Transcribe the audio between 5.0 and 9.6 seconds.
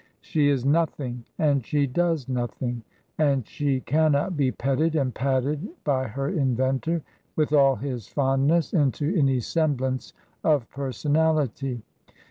patted by her inventor, with all his fondness, into any